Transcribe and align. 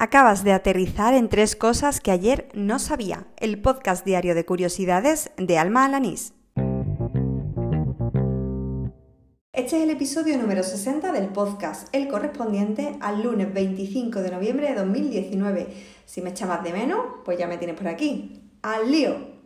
Acabas 0.00 0.44
de 0.44 0.52
aterrizar 0.52 1.12
en 1.12 1.28
tres 1.28 1.56
cosas 1.56 1.98
que 1.98 2.12
ayer 2.12 2.48
no 2.54 2.78
sabía. 2.78 3.26
El 3.36 3.60
podcast 3.60 4.04
diario 4.06 4.36
de 4.36 4.44
curiosidades 4.44 5.32
de 5.36 5.58
Alma 5.58 5.84
Alanís. 5.84 6.34
Este 9.52 9.76
es 9.76 9.82
el 9.82 9.90
episodio 9.90 10.38
número 10.38 10.62
60 10.62 11.10
del 11.10 11.30
podcast, 11.30 11.92
el 11.92 12.06
correspondiente 12.06 12.96
al 13.00 13.24
lunes 13.24 13.52
25 13.52 14.20
de 14.20 14.30
noviembre 14.30 14.68
de 14.68 14.76
2019. 14.76 15.66
Si 16.06 16.22
me 16.22 16.30
echabas 16.30 16.62
de 16.62 16.72
menos, 16.72 17.00
pues 17.24 17.36
ya 17.36 17.48
me 17.48 17.58
tienes 17.58 17.76
por 17.76 17.88
aquí. 17.88 18.52
¡Al 18.62 18.92
lío! 18.92 19.37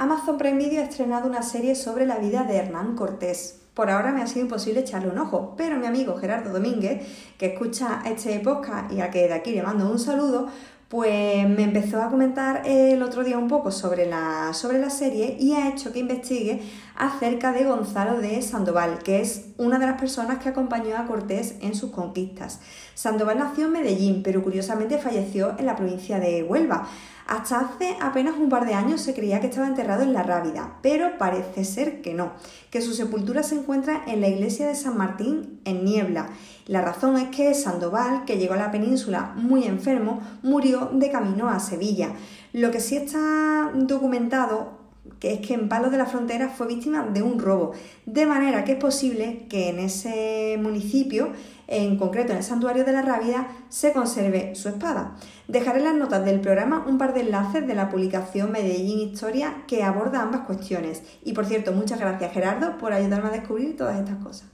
Amazon 0.00 0.38
Prime 0.38 0.56
Video 0.56 0.80
ha 0.80 0.84
estrenado 0.84 1.28
una 1.28 1.42
serie 1.42 1.74
sobre 1.74 2.06
la 2.06 2.16
vida 2.16 2.44
de 2.44 2.56
Hernán 2.56 2.96
Cortés. 2.96 3.60
Por 3.74 3.90
ahora 3.90 4.12
me 4.12 4.22
ha 4.22 4.26
sido 4.26 4.46
imposible 4.46 4.80
echarle 4.80 5.10
un 5.10 5.18
ojo, 5.18 5.52
pero 5.58 5.76
mi 5.76 5.84
amigo 5.84 6.16
Gerardo 6.16 6.54
Domínguez, 6.54 7.06
que 7.36 7.52
escucha 7.52 8.00
este 8.06 8.40
podcast 8.40 8.90
y 8.90 9.02
a 9.02 9.10
que 9.10 9.28
de 9.28 9.34
aquí 9.34 9.50
le 9.50 9.62
mando 9.62 9.90
un 9.90 9.98
saludo, 9.98 10.48
pues 10.88 11.46
me 11.46 11.64
empezó 11.64 12.00
a 12.00 12.08
comentar 12.08 12.66
el 12.66 13.02
otro 13.02 13.24
día 13.24 13.36
un 13.36 13.46
poco 13.46 13.70
sobre 13.70 14.06
la, 14.06 14.54
sobre 14.54 14.78
la 14.78 14.88
serie 14.88 15.36
y 15.38 15.52
ha 15.52 15.68
hecho 15.68 15.92
que 15.92 15.98
investigue 15.98 16.62
acerca 16.96 17.52
de 17.52 17.64
Gonzalo 17.64 18.22
de 18.22 18.40
Sandoval, 18.40 19.00
que 19.04 19.20
es 19.20 19.50
una 19.58 19.78
de 19.78 19.86
las 19.86 20.00
personas 20.00 20.38
que 20.38 20.48
acompañó 20.48 20.96
a 20.96 21.06
Cortés 21.06 21.56
en 21.60 21.74
sus 21.74 21.90
conquistas. 21.90 22.60
Sandoval 22.94 23.38
nació 23.38 23.66
en 23.66 23.72
Medellín, 23.72 24.22
pero 24.22 24.42
curiosamente 24.42 24.96
falleció 24.96 25.54
en 25.58 25.66
la 25.66 25.76
provincia 25.76 26.18
de 26.18 26.42
Huelva. 26.42 26.88
Hasta 27.30 27.60
hace 27.60 27.96
apenas 28.00 28.34
un 28.36 28.48
par 28.48 28.66
de 28.66 28.74
años 28.74 29.02
se 29.02 29.14
creía 29.14 29.40
que 29.40 29.46
estaba 29.46 29.68
enterrado 29.68 30.02
en 30.02 30.12
la 30.12 30.24
Rábida, 30.24 30.78
pero 30.82 31.16
parece 31.16 31.64
ser 31.64 32.02
que 32.02 32.12
no, 32.12 32.32
que 32.72 32.82
su 32.82 32.92
sepultura 32.92 33.44
se 33.44 33.54
encuentra 33.54 34.02
en 34.08 34.20
la 34.20 34.26
iglesia 34.26 34.66
de 34.66 34.74
San 34.74 34.98
Martín 34.98 35.60
en 35.64 35.84
Niebla. 35.84 36.30
La 36.66 36.82
razón 36.82 37.16
es 37.16 37.28
que 37.28 37.54
Sandoval, 37.54 38.24
que 38.24 38.36
llegó 38.36 38.54
a 38.54 38.56
la 38.56 38.72
península 38.72 39.32
muy 39.36 39.62
enfermo, 39.62 40.20
murió 40.42 40.90
de 40.92 41.08
camino 41.12 41.48
a 41.48 41.60
Sevilla. 41.60 42.08
Lo 42.52 42.72
que 42.72 42.80
sí 42.80 42.96
está 42.96 43.70
documentado 43.74 44.79
que 45.18 45.34
es 45.34 45.46
que 45.46 45.54
en 45.54 45.68
Palos 45.68 45.90
de 45.90 45.98
la 45.98 46.06
Frontera 46.06 46.48
fue 46.48 46.66
víctima 46.66 47.06
de 47.06 47.22
un 47.22 47.38
robo, 47.38 47.72
de 48.06 48.26
manera 48.26 48.64
que 48.64 48.72
es 48.72 48.78
posible 48.78 49.46
que 49.48 49.68
en 49.68 49.78
ese 49.78 50.58
municipio, 50.60 51.32
en 51.68 51.96
concreto 51.96 52.32
en 52.32 52.38
el 52.38 52.44
santuario 52.44 52.84
de 52.84 52.92
la 52.92 53.02
Rábida, 53.02 53.48
se 53.68 53.92
conserve 53.92 54.54
su 54.54 54.68
espada. 54.68 55.16
Dejaré 55.48 55.78
en 55.78 55.84
las 55.84 55.94
notas 55.94 56.24
del 56.24 56.40
programa 56.40 56.84
un 56.86 56.98
par 56.98 57.14
de 57.14 57.20
enlaces 57.20 57.66
de 57.66 57.74
la 57.74 57.88
publicación 57.88 58.52
Medellín 58.52 58.98
Historia 59.00 59.64
que 59.66 59.82
aborda 59.82 60.22
ambas 60.22 60.42
cuestiones. 60.42 61.02
Y 61.24 61.32
por 61.32 61.46
cierto, 61.46 61.72
muchas 61.72 61.98
gracias 61.98 62.32
Gerardo 62.32 62.78
por 62.78 62.92
ayudarme 62.92 63.28
a 63.28 63.32
descubrir 63.32 63.76
todas 63.76 63.98
estas 63.98 64.22
cosas. 64.22 64.48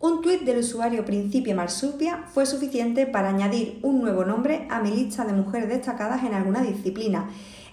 Un 0.00 0.22
tuit 0.22 0.42
del 0.42 0.58
usuario 0.58 1.04
Principia 1.04 1.56
Marsupia 1.56 2.22
fue 2.32 2.46
suficiente 2.46 3.04
para 3.04 3.30
añadir 3.30 3.80
un 3.82 4.00
nuevo 4.00 4.24
nombre 4.24 4.68
a 4.70 4.80
mi 4.80 4.92
lista 4.92 5.24
de 5.24 5.32
mujeres 5.32 5.68
destacadas 5.68 6.22
en 6.22 6.34
alguna 6.34 6.62
disciplina. 6.62 7.28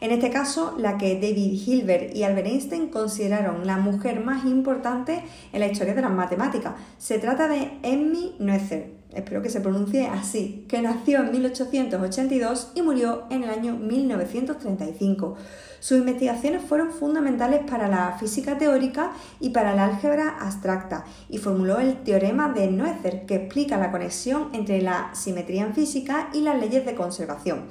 En 0.06 0.11
este 0.11 0.30
caso, 0.30 0.75
la 0.78 1.00
que 1.00 1.16
David 1.16 1.59
Hilbert 1.66 2.16
y 2.16 2.22
Albert 2.22 2.45
Einstein 2.45 2.89
consideraron 2.89 3.66
la 3.66 3.78
mujer 3.78 4.23
más 4.23 4.45
importante 4.45 5.23
en 5.52 5.59
la 5.59 5.66
historia 5.66 5.95
de 5.95 6.03
las 6.03 6.12
matemáticas. 6.12 6.75
Se 7.00 7.17
trata 7.17 7.47
de 7.47 7.72
Emmy 7.81 8.36
Noether, 8.38 8.92
espero 9.16 9.42
que 9.42 9.50
se 9.50 9.62
pronuncie 9.62 10.08
así, 10.08 10.66
que 10.68 10.82
nació 10.82 11.22
en 11.22 11.32
1882 11.32 12.72
y 12.76 12.82
murió 12.82 13.24
en 13.30 13.44
el 13.44 13.50
año 13.50 13.76
1935. 13.76 15.36
Sus 15.80 16.00
investigaciones 16.00 16.64
fueron 16.64 16.92
fundamentales 16.92 17.62
para 17.70 17.88
la 17.88 18.18
física 18.20 18.58
teórica 18.58 19.12
y 19.40 19.50
para 19.50 19.76
la 19.76 19.86
álgebra 19.86 20.38
abstracta 20.40 21.06
y 21.30 21.38
formuló 21.38 21.80
el 21.80 22.04
teorema 22.04 22.52
de 22.52 22.72
Noether 22.72 23.26
que 23.26 23.36
explica 23.36 23.78
la 23.78 23.92
conexión 23.92 24.50
entre 24.54 24.82
la 24.82 25.12
simetría 25.14 25.64
en 25.64 25.76
física 25.76 26.30
y 26.34 26.42
las 26.42 26.60
leyes 26.60 26.86
de 26.86 26.96
conservación. 26.96 27.66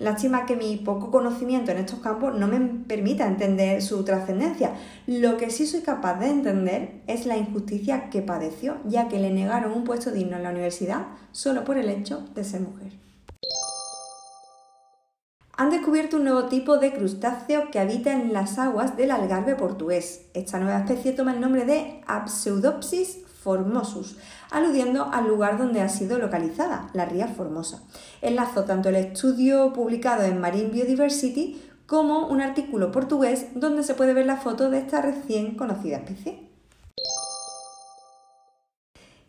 Lástima 0.00 0.46
que 0.46 0.56
mi 0.56 0.78
poco 0.78 1.10
conocimiento 1.10 1.72
en 1.72 1.76
estos 1.76 1.98
campos 2.00 2.34
no 2.34 2.48
me 2.48 2.58
permita 2.58 3.26
entender 3.26 3.82
su 3.82 4.02
trascendencia. 4.02 4.72
Lo 5.06 5.36
que 5.36 5.50
sí 5.50 5.66
soy 5.66 5.82
capaz 5.82 6.18
de 6.18 6.30
entender 6.30 7.02
es 7.06 7.26
la 7.26 7.36
injusticia 7.36 8.08
que 8.08 8.22
padeció, 8.22 8.78
ya 8.86 9.08
que 9.08 9.18
le 9.18 9.30
negaron 9.30 9.72
un 9.72 9.84
puesto 9.84 10.10
digno 10.10 10.38
en 10.38 10.42
la 10.42 10.50
universidad 10.50 10.89
solo 11.32 11.64
por 11.64 11.76
el 11.78 11.88
hecho 11.88 12.24
de 12.34 12.44
ser 12.44 12.60
mujer. 12.60 12.92
Han 15.60 15.68
descubierto 15.68 16.16
un 16.16 16.24
nuevo 16.24 16.44
tipo 16.44 16.78
de 16.78 16.90
crustáceo 16.90 17.70
que 17.70 17.78
habita 17.78 18.14
en 18.14 18.32
las 18.32 18.58
aguas 18.58 18.96
del 18.96 19.10
Algarve 19.10 19.56
portugués. 19.56 20.22
Esta 20.32 20.58
nueva 20.58 20.78
especie 20.78 21.12
toma 21.12 21.34
el 21.34 21.40
nombre 21.40 21.66
de 21.66 22.00
Apseudopsis 22.06 23.18
Formosus, 23.42 24.16
aludiendo 24.50 25.10
al 25.12 25.28
lugar 25.28 25.58
donde 25.58 25.82
ha 25.82 25.90
sido 25.90 26.18
localizada, 26.18 26.88
la 26.94 27.04
ría 27.04 27.28
Formosa. 27.28 27.82
Enlazo 28.22 28.64
tanto 28.64 28.88
el 28.88 28.96
estudio 28.96 29.74
publicado 29.74 30.22
en 30.22 30.40
Marine 30.40 30.70
Biodiversity 30.70 31.62
como 31.86 32.28
un 32.28 32.40
artículo 32.40 32.90
portugués 32.90 33.48
donde 33.54 33.82
se 33.82 33.94
puede 33.94 34.14
ver 34.14 34.24
la 34.24 34.36
foto 34.36 34.70
de 34.70 34.78
esta 34.78 35.02
recién 35.02 35.56
conocida 35.56 35.98
especie. 35.98 36.49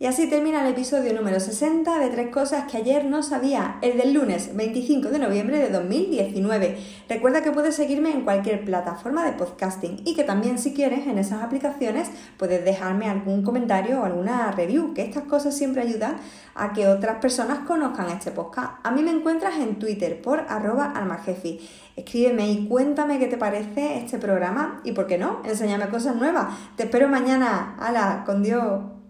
Y 0.02 0.08
así 0.08 0.28
termina 0.28 0.62
el 0.62 0.72
episodio 0.74 1.14
número 1.14 1.40
60 1.40 2.00
de 2.00 2.10
Tres 2.10 2.30
Cosas 2.30 2.64
que 2.64 2.78
ayer 2.78 3.06
no 3.06 3.22
sabía, 3.22 3.78
el 3.84 4.00
del 4.00 4.14
lunes 4.14 4.56
25 4.56 5.10
de 5.10 5.20
noviembre 5.20 5.60
de 5.60 5.70
2019. 5.70 6.76
Recuerda 7.08 7.44
que 7.44 7.52
puedes 7.52 7.76
seguirme 7.76 8.10
en 8.10 8.24
cualquier 8.24 8.66
plataforma 8.66 9.24
de 9.24 9.34
podcasting 9.34 10.02
y 10.04 10.16
que 10.16 10.24
también 10.24 10.58
si 10.58 10.74
quieres 10.74 11.06
en 11.06 11.20
esas 11.20 11.44
aplicaciones 11.44 12.10
puedes 12.38 12.66
dejarme 12.66 13.10
algún 13.10 13.44
comentario 13.44 14.02
o 14.02 14.04
alguna 14.04 14.52
review, 14.54 14.96
que 14.96 15.04
estas 15.04 15.26
cosas 15.26 15.56
siempre 15.56 15.84
ayudan 15.84 16.16
a 16.56 16.74
que 16.74 16.88
otras 16.88 17.18
personas 17.18 17.60
conozcan 17.68 18.10
este 18.10 18.32
podcast. 18.32 18.80
A 18.82 18.90
mí 18.90 19.04
me 19.04 19.12
encuentras 19.12 19.60
en 19.60 19.78
Twitter 19.78 20.20
por 20.20 20.40
arroba 20.50 20.94
almajefi. 20.96 21.60
Escríbeme 21.96 22.50
y 22.50 22.66
cuéntame 22.68 23.20
qué 23.20 23.28
te 23.28 23.38
parece 23.38 24.00
este 24.00 24.18
programa 24.18 24.82
y, 24.84 24.94
¿por 24.94 25.06
qué 25.06 25.20
no?, 25.20 25.44
enséñame 25.46 25.90
cosas 25.90 26.16
nuevas. 26.16 26.48
Te 26.76 26.86
espero 26.86 27.08
mañana. 27.08 27.76
¡Hala! 27.80 28.24
¡Con 28.26 28.42
Dios! 28.42 29.01